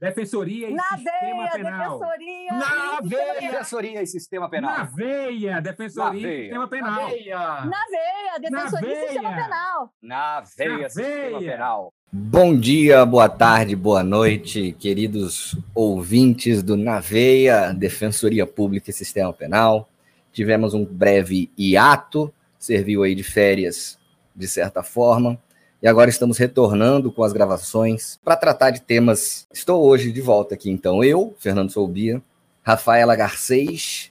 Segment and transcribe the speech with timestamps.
[0.00, 1.98] Defensoria e Na Sistema veia, Penal.
[1.98, 2.52] defensoria.
[2.52, 3.50] Na e veia.
[3.50, 4.86] Defensoria e Sistema Na Penal.
[4.94, 5.60] veia!
[5.60, 6.42] Defensoria Na e veia.
[6.42, 6.92] Sistema Penal.
[6.92, 9.42] Na veia, defensoria e sistema veia.
[9.44, 9.92] penal.
[10.00, 11.52] Na veia, Na Sistema veia.
[11.52, 11.92] Penal.
[12.12, 19.88] Bom dia, boa tarde, boa noite, queridos ouvintes do Naveia, Defensoria Pública e Sistema Penal.
[20.32, 23.98] Tivemos um breve hiato, serviu aí de férias,
[24.34, 25.38] de certa forma,
[25.80, 29.46] e agora estamos retornando com as gravações para tratar de temas.
[29.52, 32.20] Estou hoje de volta aqui, então, eu, Fernando Soubia,
[32.62, 34.10] Rafaela Garcês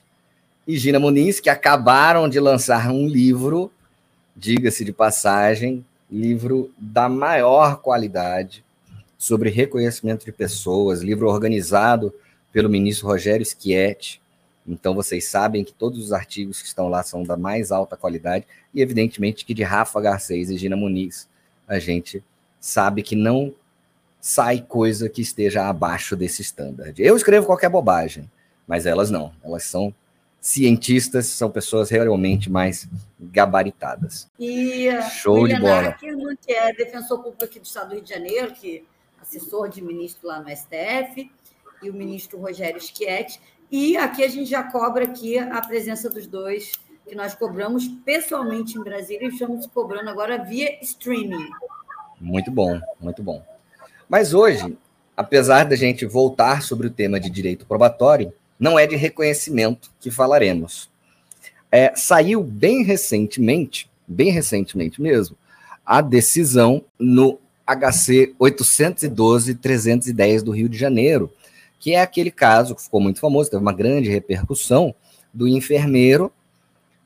[0.66, 3.70] e Gina Muniz, que acabaram de lançar um livro,
[4.34, 8.64] diga-se de passagem, livro da maior qualidade
[9.18, 12.14] sobre reconhecimento de pessoas, livro organizado
[12.50, 14.22] pelo ministro Rogério Schietti.
[14.66, 18.46] Então vocês sabem que todos os artigos que estão lá são da mais alta qualidade
[18.72, 21.28] e evidentemente que de Rafa Garcês e Gina Muniz
[21.68, 22.24] a gente
[22.58, 23.54] sabe que não
[24.20, 27.00] sai coisa que esteja abaixo desse standard.
[27.00, 28.28] Eu escrevo qualquer bobagem,
[28.66, 29.32] mas elas não.
[29.44, 29.94] Elas são
[30.40, 32.88] cientistas, são pessoas realmente mais
[33.20, 34.28] gabaritadas.
[34.38, 35.88] E Show de bola.
[35.90, 39.68] Ackerman, que é defensor público aqui do Estado do Rio de Janeiro, que é assessor
[39.68, 41.30] de ministro lá no STF,
[41.82, 43.40] e o ministro Rogério Schietti.
[43.70, 46.72] E aqui a gente já cobra aqui a presença dos dois,
[47.08, 51.48] que nós cobramos pessoalmente em Brasília e estamos cobrando agora via streaming.
[52.20, 53.42] Muito bom, muito bom.
[54.08, 54.76] Mas hoje,
[55.16, 60.10] apesar da gente voltar sobre o tema de direito probatório, não é de reconhecimento que
[60.10, 60.90] falaremos.
[61.72, 65.36] É, saiu bem recentemente, bem recentemente mesmo,
[65.84, 71.32] a decisão no HC 812-310 do Rio de Janeiro,
[71.78, 74.94] que é aquele caso que ficou muito famoso, teve uma grande repercussão
[75.32, 76.32] do enfermeiro,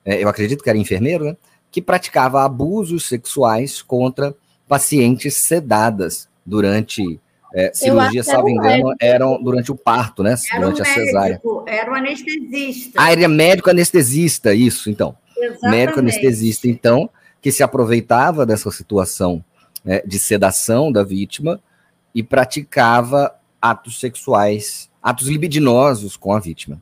[0.04, 1.36] eu acredito que era enfermeiro, né,
[1.70, 4.34] que praticava abusos sexuais contra
[4.68, 7.20] pacientes sedadas durante
[7.54, 10.34] é, cirurgia, era salvo um engano, eram durante o parto, né?
[10.50, 11.34] Era um durante a cesárea.
[11.34, 13.02] médico, era um anestesista.
[13.02, 15.16] Ah, ele é médico anestesista, isso, então.
[15.36, 15.70] Exatamente.
[15.70, 17.10] Médico anestesista, então,
[17.40, 19.44] que se aproveitava dessa situação
[19.84, 21.60] né, de sedação da vítima
[22.14, 26.80] e praticava atos sexuais, atos libidinosos com a vítima.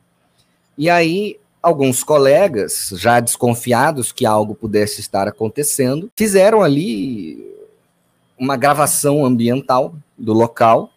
[0.77, 7.55] E aí, alguns colegas, já desconfiados que algo pudesse estar acontecendo, fizeram ali
[8.37, 10.91] uma gravação ambiental do local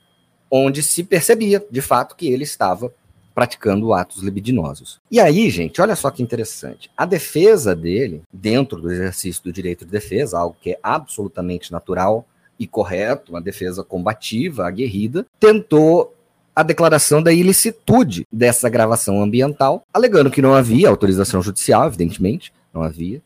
[0.51, 2.93] onde se percebia, de fato, que ele estava
[3.35, 5.01] praticando atos libidinosos.
[5.11, 6.89] E aí, gente, olha só que interessante.
[6.97, 12.25] A defesa dele, dentro do exercício do direito de defesa, algo que é absolutamente natural
[12.59, 16.15] e correto, uma defesa combativa, aguerrida, tentou
[16.55, 22.83] a declaração da ilicitude dessa gravação ambiental, alegando que não havia autorização judicial, evidentemente, não
[22.83, 23.23] havia,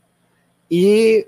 [0.69, 1.27] e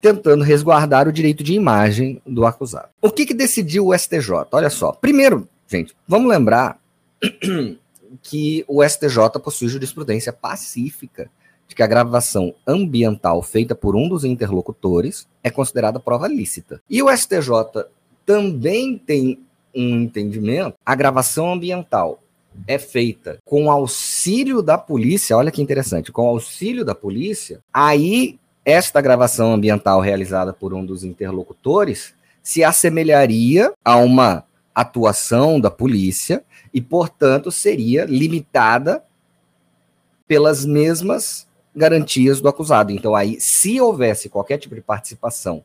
[0.00, 2.88] tentando resguardar o direito de imagem do acusado.
[3.00, 4.46] O que, que decidiu o STJ?
[4.50, 4.92] Olha só.
[4.92, 6.80] Primeiro, gente, vamos lembrar
[8.22, 11.30] que o STJ possui jurisprudência pacífica
[11.68, 16.82] de que a gravação ambiental feita por um dos interlocutores é considerada prova lícita.
[16.88, 17.84] E o STJ
[18.26, 19.40] também tem
[19.74, 22.20] um entendimento, a gravação ambiental
[22.66, 29.00] é feita com auxílio da polícia, olha que interessante, com auxílio da polícia, aí esta
[29.00, 34.44] gravação ambiental realizada por um dos interlocutores se assemelharia a uma
[34.74, 39.02] atuação da polícia e, portanto, seria limitada
[40.26, 42.92] pelas mesmas garantias do acusado.
[42.92, 45.62] Então, aí, se houvesse qualquer tipo de participação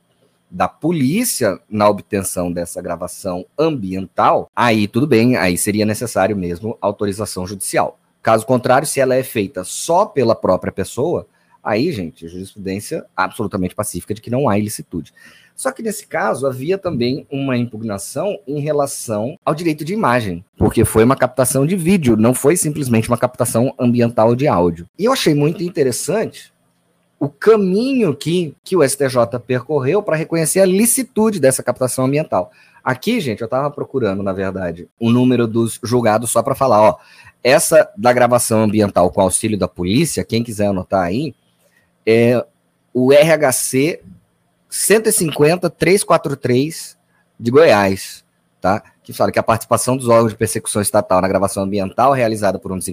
[0.49, 7.45] da polícia na obtenção dessa gravação ambiental, aí tudo bem, aí seria necessário mesmo autorização
[7.45, 7.99] judicial.
[8.21, 11.27] Caso contrário, se ela é feita só pela própria pessoa,
[11.63, 15.13] aí, gente, jurisprudência absolutamente pacífica de que não há ilicitude.
[15.55, 20.83] Só que nesse caso havia também uma impugnação em relação ao direito de imagem, porque
[20.83, 24.85] foi uma captação de vídeo, não foi simplesmente uma captação ambiental de áudio.
[24.99, 26.53] E eu achei muito interessante
[27.19, 32.51] o caminho que, que o STJ percorreu para reconhecer a licitude dessa captação ambiental.
[32.83, 36.97] Aqui, gente, eu estava procurando, na verdade, o número dos julgados só para falar, ó,
[37.43, 41.33] essa da gravação ambiental com auxílio da polícia, quem quiser anotar aí,
[42.05, 42.45] é
[42.93, 44.01] o RHC
[44.69, 46.95] 150-343
[47.39, 48.23] de Goiás,
[48.61, 48.83] tá?
[49.03, 52.71] Que fala que a participação dos órgãos de persecução estatal na gravação ambiental realizada por
[52.71, 52.87] um dos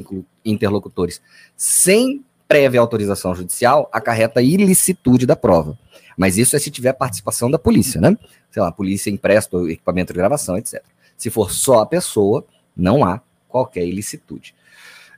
[0.45, 1.23] interlocutores
[1.57, 5.79] sem prévia autorização judicial acarreta ilicitude da prova.
[6.19, 8.15] Mas isso é se tiver participação da polícia, né?
[8.51, 10.85] Sei lá, a polícia empresta o equipamento de gravação, etc.
[11.17, 12.45] Se for só a pessoa,
[12.77, 14.55] não há qualquer ilicitude.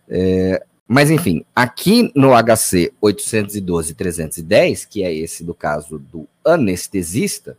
[0.08, 7.58] É, mas, enfim, aqui no HC 812-310, que é esse do caso do anestesista,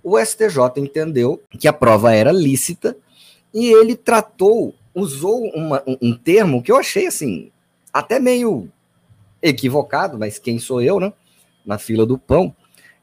[0.00, 2.96] o STJ entendeu que a prova era lícita
[3.52, 7.50] e ele tratou, usou uma, um, um termo que eu achei assim,
[7.96, 8.70] até meio
[9.42, 11.12] equivocado, mas quem sou eu, né?
[11.64, 12.54] Na fila do pão,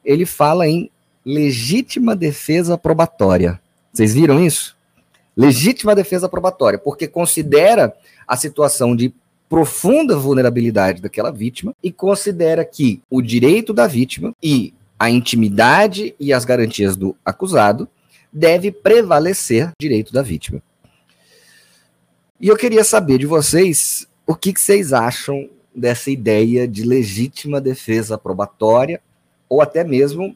[0.04, 0.90] ele fala em
[1.26, 3.60] legítima defesa probatória.
[3.92, 4.76] Vocês viram isso?
[5.36, 7.94] Legítima defesa probatória, porque considera
[8.28, 9.14] a situação de
[9.50, 16.34] profunda vulnerabilidade daquela vítima e considera que o direito da vítima e a intimidade e
[16.34, 17.88] as garantias do acusado
[18.32, 20.62] deve prevalecer direito da vítima.
[22.40, 27.60] E eu queria saber de vocês o que, que vocês acham dessa ideia de legítima
[27.60, 29.02] defesa probatória
[29.50, 30.36] ou até mesmo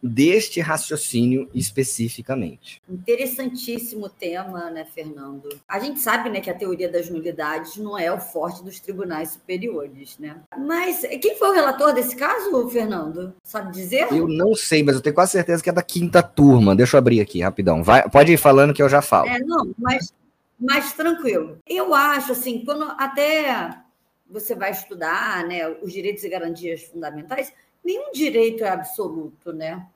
[0.00, 2.80] deste raciocínio especificamente.
[2.88, 5.48] Interessantíssimo tema, né, Fernando?
[5.66, 9.30] A gente sabe, né, que a teoria das nulidades não é o forte dos tribunais
[9.30, 10.36] superiores, né?
[10.56, 13.34] Mas quem foi o relator desse caso, Fernando?
[13.42, 14.06] Sabe dizer?
[14.12, 16.76] Eu não sei, mas eu tenho quase certeza que é da quinta turma.
[16.76, 17.82] Deixa eu abrir aqui rapidão.
[17.82, 19.28] Vai, pode ir falando que eu já falo.
[19.28, 20.12] É, não, mas
[20.60, 21.58] mas tranquilo.
[21.64, 23.78] Eu acho assim, quando até
[24.28, 27.52] você vai estudar, né, os direitos e garantias fundamentais,
[27.84, 29.86] nenhum direito é absoluto, né?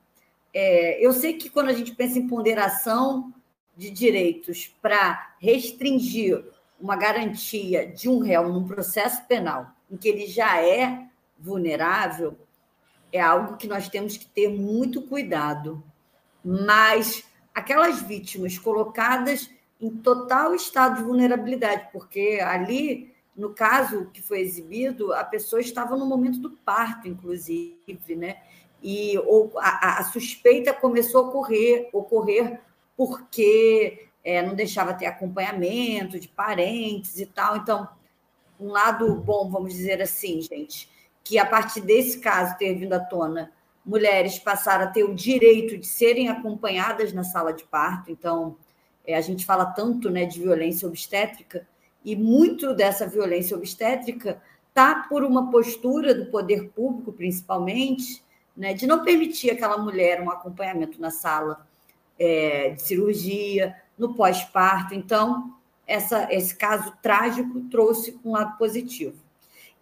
[0.54, 3.32] É, eu sei que quando a gente pensa em ponderação
[3.76, 6.44] de direitos para restringir
[6.80, 11.06] uma garantia de um réu num processo penal em que ele já é
[11.38, 12.36] vulnerável,
[13.12, 15.82] é algo que nós temos que ter muito cuidado.
[16.44, 17.24] Mas
[17.54, 19.50] aquelas vítimas colocadas
[19.80, 25.96] em total estado de vulnerabilidade, porque ali no caso que foi exibido, a pessoa estava
[25.96, 28.36] no momento do parto, inclusive, né?
[28.82, 32.60] E ou, a, a suspeita começou a ocorrer, ocorrer
[32.96, 37.56] porque é, não deixava ter acompanhamento de parentes e tal.
[37.56, 37.88] Então,
[38.60, 40.88] um lado bom, vamos dizer assim, gente,
[41.24, 43.52] que a partir desse caso ter vindo à tona,
[43.84, 48.10] mulheres passaram a ter o direito de serem acompanhadas na sala de parto.
[48.10, 48.56] Então,
[49.06, 51.66] é, a gente fala tanto né, de violência obstétrica,
[52.04, 58.22] e muito dessa violência obstétrica está por uma postura do poder público, principalmente,
[58.56, 61.66] né, de não permitir aquela mulher um acompanhamento na sala
[62.18, 64.94] é, de cirurgia, no pós-parto.
[64.94, 65.54] Então,
[65.86, 69.16] essa, esse caso trágico trouxe um lado positivo.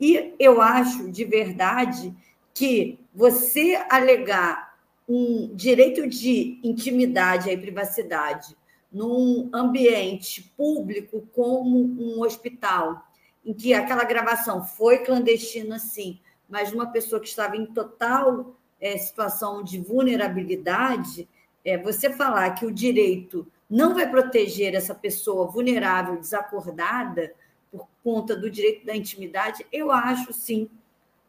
[0.00, 2.14] E eu acho, de verdade,
[2.55, 4.75] que você alegar
[5.08, 8.56] um direito de intimidade e privacidade
[8.93, 13.07] num ambiente público como um hospital,
[13.45, 18.97] em que aquela gravação foi clandestina, sim, mas uma pessoa que estava em total é,
[18.99, 21.29] situação de vulnerabilidade,
[21.65, 27.33] é, você falar que o direito não vai proteger essa pessoa vulnerável, desacordada,
[27.71, 30.69] por conta do direito da intimidade, eu acho sim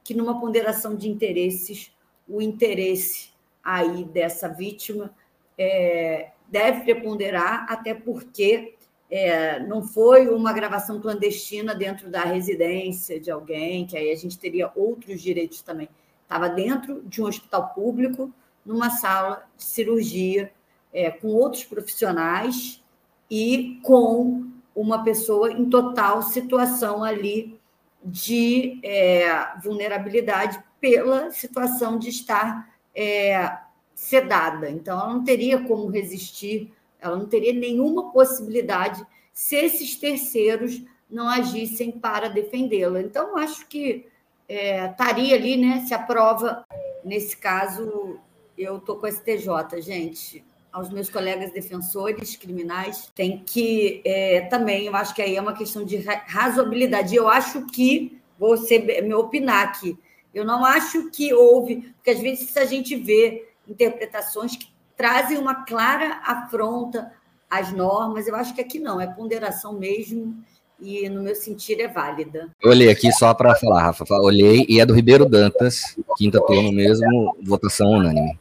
[0.04, 1.96] que numa ponderação de interesses,
[2.28, 3.30] o interesse
[3.64, 5.14] aí dessa vítima
[5.58, 8.76] é, deve preponderar, até porque
[9.10, 14.38] é, não foi uma gravação clandestina dentro da residência de alguém, que aí a gente
[14.38, 15.90] teria outros direitos também.
[16.24, 18.32] Estava dentro de um hospital público,
[18.66, 20.52] numa sala de cirurgia,
[20.94, 22.84] é, com outros profissionais
[23.30, 27.60] e com uma pessoa em total situação ali
[28.04, 33.58] de é, vulnerabilidade pela situação de estar é,
[34.02, 40.82] sedada, então ela não teria como resistir, ela não teria nenhuma possibilidade se esses terceiros
[41.08, 43.00] não agissem para defendê-la.
[43.00, 44.08] Então, acho que
[44.50, 45.86] é, estaria ali, né?
[45.86, 46.66] Se a prova,
[47.06, 48.20] nesse caso,
[48.58, 50.44] eu estou com a STJ, gente.
[50.74, 55.54] Aos meus colegas defensores criminais, tem que é, também, eu acho que aí é uma
[55.54, 57.16] questão de razoabilidade.
[57.16, 59.96] Eu acho que, vou ser, me opinar aqui,
[60.34, 65.66] eu não acho que houve, porque às vezes a gente vê interpretações que trazem uma
[65.66, 67.12] clara afronta
[67.50, 68.28] às normas.
[68.28, 70.36] Eu acho que aqui não, é ponderação mesmo
[70.80, 72.50] e, no meu sentir, é válida.
[72.62, 74.06] Eu olhei aqui só para falar, Rafa.
[74.22, 78.40] Olhei e é do Ribeiro Dantas, quinta turma mesmo, votação unânime.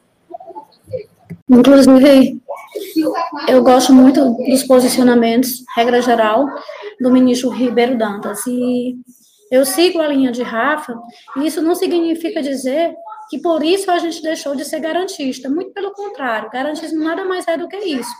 [1.48, 2.40] Inclusive,
[3.48, 6.46] eu gosto muito dos posicionamentos, regra geral,
[7.00, 8.46] do ministro Ribeiro Dantas.
[8.46, 8.96] E
[9.50, 10.94] eu sigo a linha de Rafa,
[11.36, 12.94] e isso não significa dizer
[13.30, 15.48] que por isso a gente deixou de ser garantista.
[15.48, 18.10] Muito pelo contrário, garantismo nada mais é do que isso.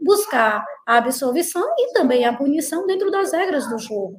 [0.00, 4.16] buscar a absolvição e também a punição dentro das regras do jogo.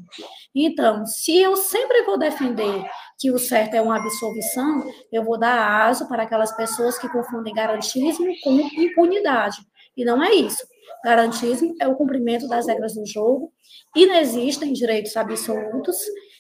[0.54, 2.86] Então, se eu sempre vou defender
[3.20, 7.54] que o certo é uma absolvição, eu vou dar aso para aquelas pessoas que confundem
[7.54, 9.58] garantismo com impunidade.
[9.98, 10.64] E não é isso.
[11.04, 13.52] Garantismo é o cumprimento das regras do jogo,
[13.96, 15.98] e não existem direitos absolutos,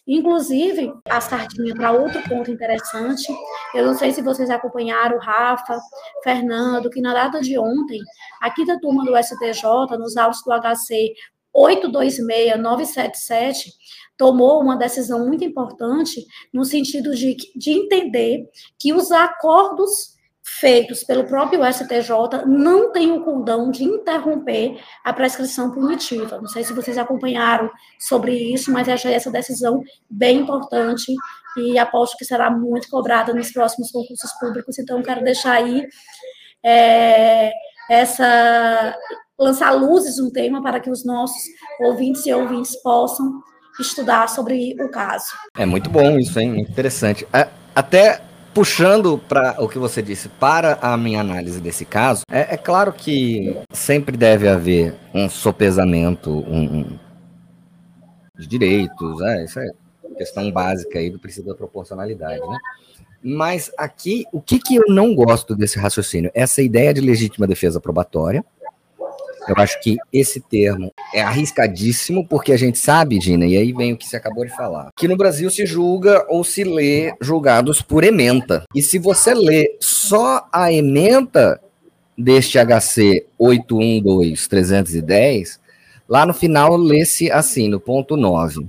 [0.07, 3.31] Inclusive, a sardinha para outro ponto interessante,
[3.73, 5.79] eu não sei se vocês acompanharam, Rafa,
[6.23, 7.99] Fernando, que na data de ontem,
[8.41, 9.63] aqui da turma do STJ,
[9.99, 11.13] nos autos do HC
[11.53, 13.71] 826977,
[14.17, 20.15] tomou uma decisão muito importante no sentido de, de entender que os acordos
[20.61, 26.37] feitos pelo próprio STJ não têm o condão de interromper a prescrição punitiva.
[26.37, 31.11] Não sei se vocês acompanharam sobre isso, mas achei essa decisão bem importante
[31.57, 34.77] e aposto que será muito cobrada nos próximos concursos públicos.
[34.77, 35.85] Então, quero deixar aí
[36.63, 37.51] é,
[37.89, 38.95] essa
[39.37, 41.41] lançar luzes um tema para que os nossos
[41.79, 43.41] ouvintes e ouvintes possam
[43.79, 45.25] estudar sobre o caso.
[45.57, 46.61] É muito bom isso, hein?
[46.61, 47.27] Interessante.
[47.73, 48.21] Até
[48.53, 52.91] puxando para o que você disse, para a minha análise desse caso, é, é claro
[52.91, 56.97] que sempre deve haver um sopesamento um,
[58.37, 59.69] de direitos, é, isso é
[60.17, 62.57] questão básica aí do princípio da proporcionalidade, né?
[63.23, 66.31] Mas aqui, o que, que eu não gosto desse raciocínio?
[66.33, 68.43] Essa ideia de legítima defesa probatória,
[69.51, 73.93] eu acho que esse termo é arriscadíssimo, porque a gente sabe, Gina, e aí vem
[73.93, 77.81] o que você acabou de falar, que no Brasil se julga ou se lê julgados
[77.81, 78.63] por ementa.
[78.73, 81.59] E se você lê só a ementa
[82.17, 85.59] deste HC 812-310,
[86.07, 88.67] lá no final lê-se assim, no ponto 9.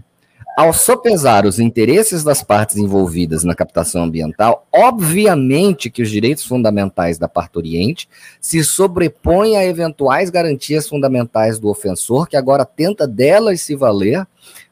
[0.54, 7.16] Ao sopesar os interesses das partes envolvidas na captação ambiental, obviamente que os direitos fundamentais
[7.16, 8.06] da parturiente
[8.38, 14.26] se sobrepõem a eventuais garantias fundamentais do ofensor, que agora tenta delas se valer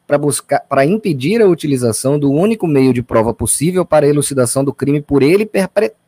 [0.07, 4.63] para buscar para impedir a utilização do único meio de prova possível para a elucidação
[4.63, 5.49] do crime por ele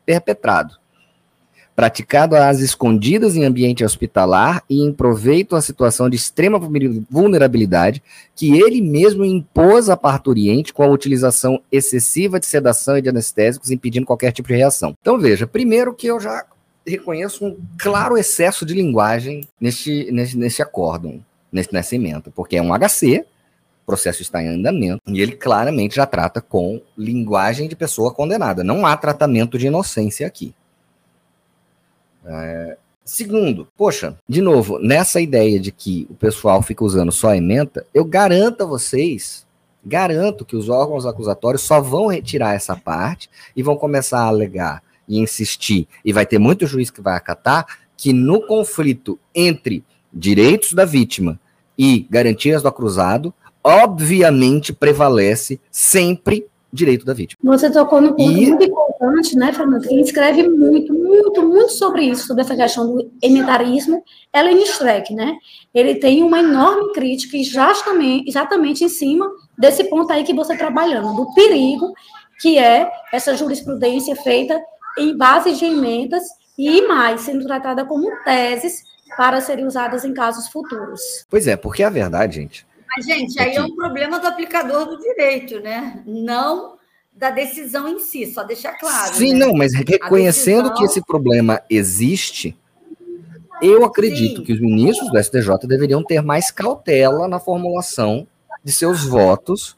[0.05, 0.82] perpetrado
[1.75, 6.59] praticado às escondidas em ambiente hospitalar e em proveito à situação de extrema
[7.09, 8.01] vulnerabilidade
[8.35, 13.71] que ele mesmo impôs à parturiente com a utilização excessiva de sedação e de anestésicos,
[13.71, 14.93] impedindo qualquer tipo de reação.
[15.01, 16.45] Então, veja, primeiro que eu já
[16.85, 22.61] reconheço um claro excesso de linguagem neste, neste, neste acórdão, nesse, nessa emenda, porque é
[22.61, 23.25] um HC,
[23.83, 28.63] o processo está em andamento, e ele claramente já trata com linguagem de pessoa condenada.
[28.63, 30.53] Não há tratamento de inocência aqui.
[32.25, 37.85] É, segundo, poxa, de novo, nessa ideia de que o pessoal fica usando só ementa,
[37.93, 39.45] eu garanto a vocês,
[39.85, 44.81] garanto que os órgãos acusatórios só vão retirar essa parte e vão começar a alegar
[45.07, 47.65] e insistir, e vai ter muito juiz que vai acatar,
[47.97, 51.39] que no conflito entre direitos da vítima
[51.77, 57.39] e garantias do acusado, obviamente prevalece sempre direito da vítima.
[57.55, 58.47] Você tocou no ponto e...
[58.47, 59.87] muito importante, né, Fernando?
[59.87, 64.03] Que escreve muito, muito, muito sobre isso, sobre essa questão do ementarismo.
[64.33, 65.37] Ellen Streck, né?
[65.73, 70.65] Ele tem uma enorme crítica exatamente, exatamente em cima desse ponto aí que você está
[70.65, 71.93] trabalhando, do perigo
[72.41, 74.59] que é essa jurisprudência feita
[74.97, 76.23] em base de emendas
[76.57, 78.83] e mais sendo tratada como teses
[79.15, 81.01] para serem usadas em casos futuros.
[81.29, 82.65] Pois é, porque a verdade, gente,
[82.95, 86.03] mas, gente, aí é um problema do aplicador do direito, né?
[86.05, 86.73] Não
[87.11, 89.13] da decisão em si, só deixar claro.
[89.13, 89.45] Sim, né?
[89.45, 90.77] não, mas reconhecendo decisão...
[90.77, 92.57] que esse problema existe,
[93.61, 94.43] eu acredito Sim.
[94.43, 98.27] que os ministros do STJ deveriam ter mais cautela na formulação
[98.63, 99.77] de seus votos,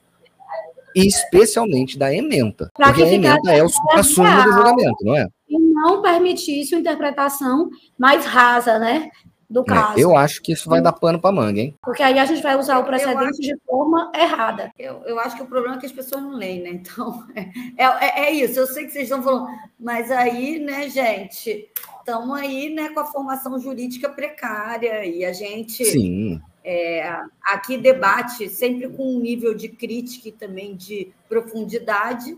[0.95, 2.71] e especialmente da ementa.
[2.73, 5.27] Pra porque a ementa é o supra-sumo do julgamento, não é?
[5.49, 7.69] E não permitisse uma interpretação
[7.99, 9.09] mais rasa, né?
[9.49, 9.99] Do é, caso.
[9.99, 11.75] Eu acho que isso vai dar pano para manga, hein?
[11.81, 14.71] Porque aí a gente vai usar o precedente acho, de forma errada.
[14.77, 16.69] Eu, eu acho que o problema é que as pessoas não leem, né?
[16.69, 17.23] Então,
[17.77, 18.59] é, é, é isso.
[18.59, 19.47] Eu sei que vocês estão falando,
[19.79, 25.85] mas aí, né, gente, estamos aí né, com a formação jurídica precária e a gente.
[25.85, 26.41] Sim.
[26.67, 32.35] É, aqui debate sempre com um nível de crítica e também de profundidade,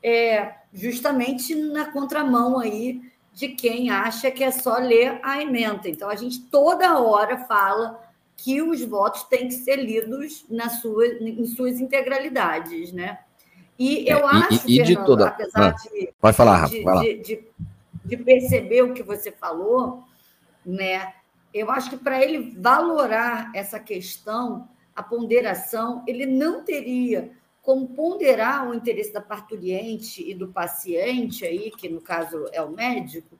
[0.00, 3.00] é, justamente na contramão aí
[3.34, 5.88] de quem acha que é só ler a emenda.
[5.88, 8.00] Então, a gente toda hora fala
[8.36, 13.18] que os votos têm que ser lidos na sua, em suas integralidades, né?
[13.78, 15.28] E eu é, acho, e, e Fernando, toda...
[15.28, 17.44] apesar ah, de, pode falar, Rafa, de, de,
[18.04, 20.04] de, perceber o que você falou,
[20.64, 21.12] né?
[21.52, 27.32] Eu acho que para ele valorar essa questão, a ponderação, ele não teria
[27.64, 32.70] como ponderar o interesse da parturiente e do paciente aí, que no caso é o
[32.70, 33.38] médico,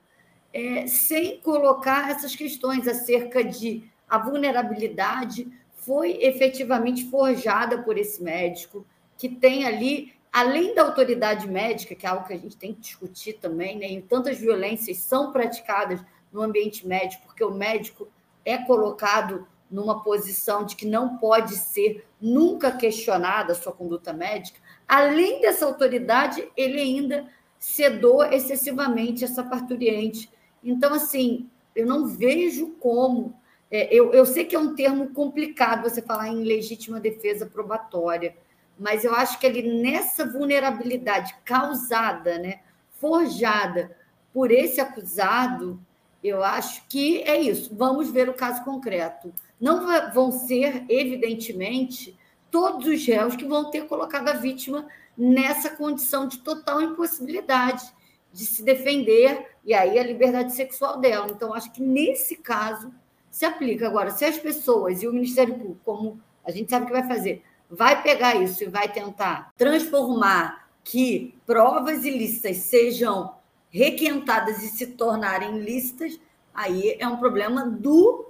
[0.52, 8.86] é, sem colocar essas questões acerca de a vulnerabilidade foi efetivamente forjada por esse médico,
[9.18, 12.80] que tem ali, além da autoridade médica, que é algo que a gente tem que
[12.80, 13.90] discutir também, né?
[13.90, 16.00] e tantas violências são praticadas
[16.32, 18.08] no ambiente médico, porque o médico
[18.42, 24.60] é colocado numa posição de que não pode ser nunca questionada a sua conduta médica,
[24.86, 27.26] além dessa autoridade, ele ainda
[27.58, 30.30] sedou excessivamente essa parturiente.
[30.62, 33.34] Então, assim, eu não vejo como.
[33.68, 38.36] É, eu, eu sei que é um termo complicado você falar em legítima defesa probatória,
[38.78, 42.60] mas eu acho que ele, nessa vulnerabilidade causada, né,
[42.92, 43.96] forjada
[44.32, 45.80] por esse acusado,
[46.24, 47.76] eu acho que é isso.
[47.76, 49.32] Vamos ver o caso concreto.
[49.60, 52.18] Não vão ser, evidentemente,
[52.50, 57.84] todos os réus que vão ter colocado a vítima nessa condição de total impossibilidade
[58.32, 61.28] de se defender, e aí a liberdade sexual dela.
[61.30, 62.92] Então, acho que nesse caso
[63.30, 63.86] se aplica.
[63.86, 67.44] Agora, se as pessoas e o Ministério Público, como a gente sabe que vai fazer,
[67.70, 73.34] vai pegar isso e vai tentar transformar que provas ilícitas sejam
[73.74, 76.20] requentadas e se tornarem lícitas,
[76.54, 78.26] aí é um problema do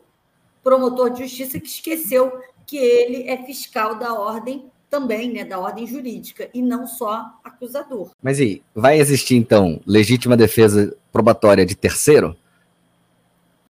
[0.63, 5.87] promotor de justiça que esqueceu que ele é fiscal da ordem também, né, da ordem
[5.87, 8.11] jurídica, e não só acusador.
[8.23, 12.35] Mas e vai existir, então, legítima defesa probatória de terceiro?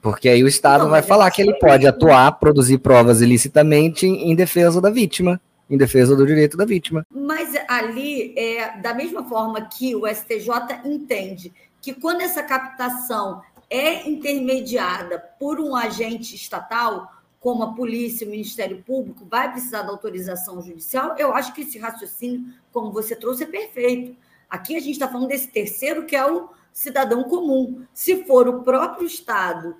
[0.02, 4.34] Porque aí o Estado não, vai falar que ele pode atuar, produzir provas ilicitamente em
[4.34, 5.40] defesa da vítima,
[5.72, 7.06] em defesa do direito da vítima.
[7.10, 11.50] Mas ali, é, da mesma forma que o STJ entende
[11.80, 17.10] que quando essa captação é intermediada por um agente estatal,
[17.40, 21.78] como a polícia, o Ministério Público, vai precisar da autorização judicial, eu acho que esse
[21.78, 24.14] raciocínio, como você trouxe, é perfeito.
[24.50, 27.82] Aqui a gente está falando desse terceiro, que é o cidadão comum.
[27.94, 29.74] Se for o próprio Estado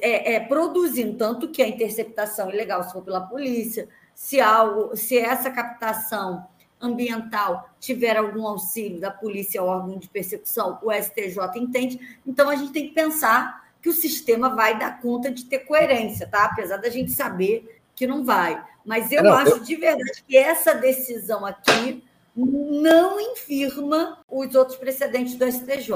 [0.00, 3.86] é, é, produzindo, tanto que a interceptação ilegal, se for pela polícia,
[4.18, 6.44] se, algo, se essa captação
[6.80, 12.18] ambiental tiver algum auxílio da polícia ou órgão de persecução, o STJ entende.
[12.26, 16.26] Então, a gente tem que pensar que o sistema vai dar conta de ter coerência,
[16.26, 16.46] tá?
[16.46, 18.60] Apesar da gente saber que não vai.
[18.84, 19.60] Mas eu não, acho eu...
[19.60, 22.02] de verdade que essa decisão aqui
[22.34, 25.92] não infirma os outros precedentes do STJ.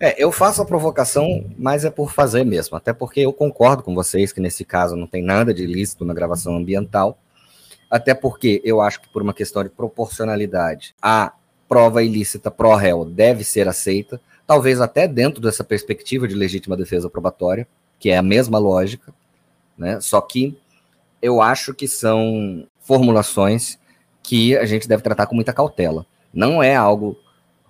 [0.00, 2.78] É, eu faço a provocação, mas é por fazer mesmo.
[2.78, 6.14] Até porque eu concordo com vocês que nesse caso não tem nada de ilícito na
[6.14, 7.18] gravação ambiental.
[7.92, 11.34] Até porque eu acho que por uma questão de proporcionalidade, a
[11.68, 17.10] prova ilícita pró réu deve ser aceita talvez até dentro dessa perspectiva de legítima defesa
[17.10, 19.12] probatória, que é a mesma lógica,
[19.76, 20.00] né?
[20.00, 20.56] Só que
[21.20, 23.78] eu acho que são formulações
[24.22, 26.06] que a gente deve tratar com muita cautela.
[26.32, 27.18] Não é algo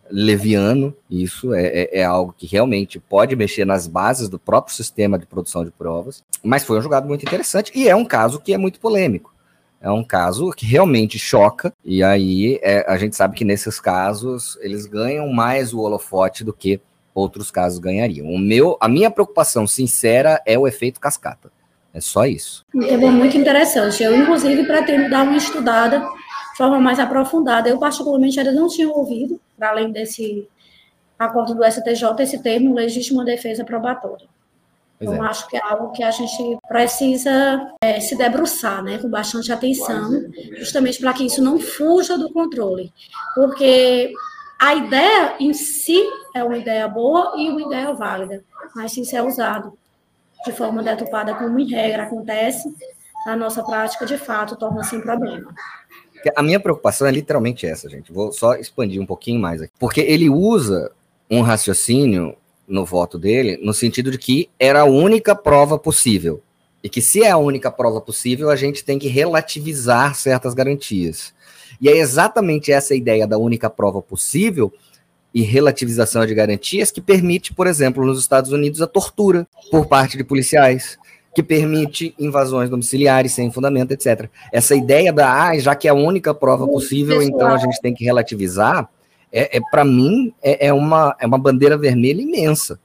[0.09, 5.19] leviano, isso é, é, é, algo que realmente pode mexer nas bases do próprio sistema
[5.19, 8.55] de produção de provas, mas foi um julgado muito interessante e é um caso que
[8.55, 9.32] é muito polêmico
[9.83, 14.57] é um caso que realmente choca, e aí é, a gente sabe que nesses casos
[14.61, 16.81] eles ganham mais o holofote do que
[17.13, 18.29] outros casos ganhariam.
[18.29, 21.51] O meu, a minha preocupação sincera é o efeito cascata.
[21.93, 22.65] É só isso.
[22.89, 24.03] É muito interessante.
[24.03, 27.69] Eu, inclusive, pretendo dar uma estudada de forma mais aprofundada.
[27.69, 30.49] Eu, particularmente, ainda não tinha ouvido, para além desse
[31.19, 34.27] acordo do STJ, esse termo legítima defesa probatória.
[35.03, 35.29] Pois então, é.
[35.29, 40.25] acho que é algo que a gente precisa é, se debruçar, né, com bastante atenção,
[40.57, 42.93] justamente para que isso não fuja do controle.
[43.35, 44.13] Porque
[44.61, 46.01] a ideia em si
[46.35, 49.77] é uma ideia boa e uma ideia válida, mas se isso é usado
[50.45, 52.73] de forma deturpada, como em regra acontece,
[53.27, 55.55] na nossa prática, de fato, torna-se um problema.
[56.37, 58.13] A minha preocupação é literalmente essa, gente.
[58.13, 59.73] Vou só expandir um pouquinho mais aqui.
[59.79, 60.91] Porque ele usa
[61.31, 62.37] um raciocínio
[62.73, 66.43] no voto dele, no sentido de que era a única prova possível.
[66.83, 71.33] E que se é a única prova possível, a gente tem que relativizar certas garantias.
[71.81, 74.73] E é exatamente essa ideia da única prova possível
[75.35, 80.17] e relativização de garantias que permite, por exemplo, nos Estados Unidos, a tortura por parte
[80.17, 80.99] de policiais,
[81.35, 84.29] que permite invasões domiciliares sem fundamento, etc.
[84.53, 87.95] Essa ideia da, ah, já que é a única prova possível, então a gente tem
[87.95, 88.89] que relativizar,
[89.33, 92.79] é, é para mim, é, é, uma, é uma bandeira vermelha imensa.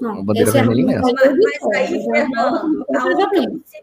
[0.00, 1.12] Não, uma bandeira é vermelha imensa.
[1.12, 3.28] Mas, mas aí, Fernando, a outra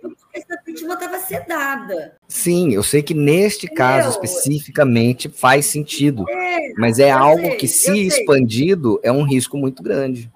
[0.01, 2.13] porque essa vítima estava sedada.
[2.27, 7.67] Sim, eu sei que neste caso especificamente faz sentido, é, mas é algo sei, que,
[7.67, 10.31] se expandido, é um risco muito grande,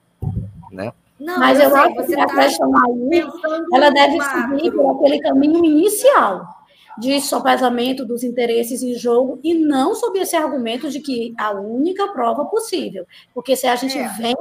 [0.71, 0.93] né?
[1.19, 2.83] Não, mas eu, eu acho que a tá chamar
[3.73, 6.56] ela deve seguir por aquele caminho inicial
[6.97, 12.07] de sopesamento dos interesses em jogo e não sob esse argumento de que a única
[12.07, 13.05] prova possível.
[13.33, 14.07] Porque se a gente é.
[14.09, 14.35] vem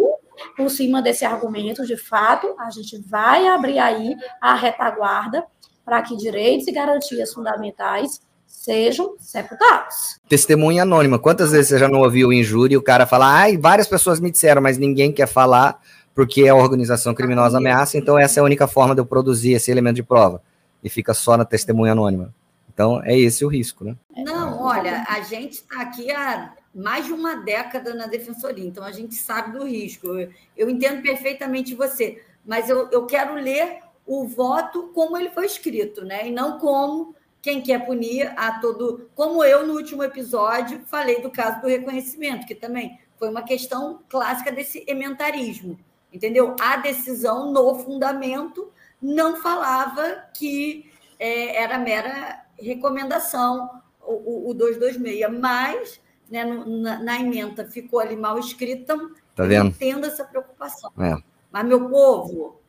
[0.56, 5.44] por cima desse argumento, de fato, a gente vai abrir aí a retaguarda
[5.84, 10.18] para que direitos e garantias fundamentais sejam sepultados.
[10.28, 11.18] Testemunha anônima.
[11.18, 14.30] Quantas vezes você já não ouviu em júri o cara falar, ai, várias pessoas me
[14.30, 15.80] disseram, mas ninguém quer falar
[16.14, 19.70] porque a organização criminosa ameaça, então essa é a única forma de eu produzir esse
[19.70, 20.42] elemento de prova.
[20.82, 22.34] E fica só na testemunha anônima.
[22.76, 23.96] Então, é esse o risco, né?
[24.14, 28.92] Não, olha, a gente está aqui há mais de uma década na defensoria, então a
[28.92, 30.08] gente sabe do risco.
[30.08, 35.46] Eu, eu entendo perfeitamente você, mas eu, eu quero ler o voto como ele foi
[35.46, 36.28] escrito, né?
[36.28, 39.08] E não como quem quer punir a todo.
[39.14, 44.02] Como eu, no último episódio, falei do caso do reconhecimento, que também foi uma questão
[44.06, 45.78] clássica desse ementarismo,
[46.12, 46.54] entendeu?
[46.60, 56.00] A decisão no fundamento não falava que é, era mera recomendação, o, o 226, mas
[56.30, 58.96] né, na, na, emenda ficou ali mal escrita,
[59.34, 59.68] tá vendo?
[59.68, 60.92] entendo essa preocupação.
[60.98, 61.16] É.
[61.50, 62.60] Mas, meu povo,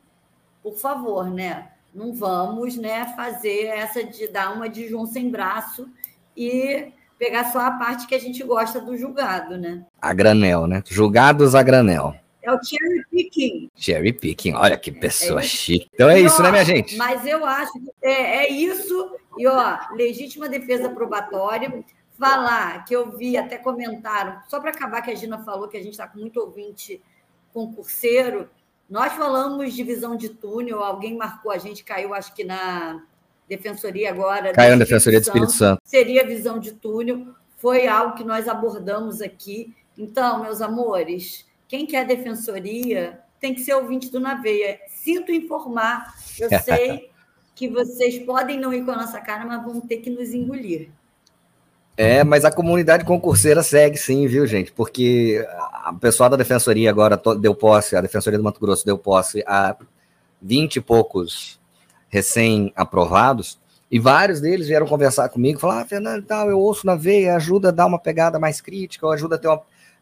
[0.61, 1.69] por favor, né?
[1.93, 5.89] Não vamos né, fazer essa de dar uma de João sem braço
[6.35, 9.83] e pegar só a parte que a gente gosta do julgado, né?
[9.99, 10.83] A granel, né?
[10.85, 12.15] Julgados a granel.
[12.47, 13.69] É o cherry picking.
[13.75, 15.89] Cherry picking, olha que pessoa é chique.
[15.93, 16.95] Então é e, isso, ó, né, minha gente?
[16.95, 19.17] Mas eu acho que é, é isso.
[19.37, 21.83] E, ó, legítima defesa probatória.
[22.17, 25.83] Falar que eu vi, até comentaram, só para acabar que a Gina falou que a
[25.83, 27.01] gente está com muito ouvinte
[27.53, 28.49] concurseiro.
[28.89, 33.03] Nós falamos de visão de túnel, alguém marcou a gente, caiu, acho que na
[33.47, 34.53] defensoria agora.
[34.53, 35.81] Caiu na defensoria do Espírito Santo.
[35.83, 39.75] Seria visão de túnel, foi algo que nós abordamos aqui.
[39.97, 44.79] Então, meus amores, quem quer defensoria tem que ser ouvinte do Naveia.
[44.87, 47.09] Sinto informar, eu sei
[47.55, 50.89] que vocês podem não ir com a nossa cara, mas vão ter que nos engolir.
[51.97, 54.71] É, mas a comunidade concurseira segue sim, viu, gente?
[54.71, 55.43] Porque
[55.83, 59.75] a pessoal da defensoria agora deu posse, a defensoria do Mato Grosso deu posse a
[60.39, 61.59] 20 e poucos
[62.07, 67.35] recém-aprovados, e vários deles vieram conversar comigo, falar, ah, Fernando, tal, eu ouço na veia,
[67.35, 69.61] ajuda a dar uma pegada mais crítica, ou ajuda a ter uma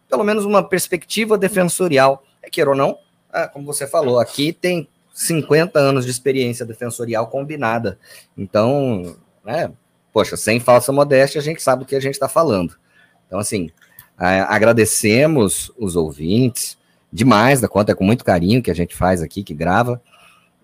[0.10, 2.24] pelo menos uma perspectiva defensorial.
[2.42, 2.98] É, queira ou não,
[3.34, 7.98] é, como você falou, aqui tem 50 anos de experiência defensorial combinada.
[8.38, 9.72] Então, né,
[10.14, 12.76] poxa, sem falsa modéstia, a gente sabe do que a gente está falando.
[13.28, 13.70] Então, assim,
[14.18, 16.78] agradecemos os ouvintes
[17.12, 20.02] demais da conta, é com muito carinho que a gente faz aqui, que grava.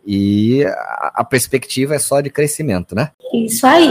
[0.05, 3.11] E a, a perspectiva é só de crescimento, né?
[3.33, 3.89] Isso aí.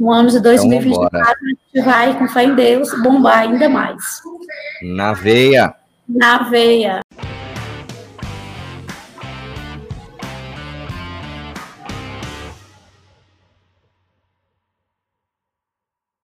[0.00, 4.02] No ano de 2024, então, a gente vai, com fé em Deus, bombar ainda mais.
[4.82, 5.74] Na veia.
[6.08, 7.00] Na veia.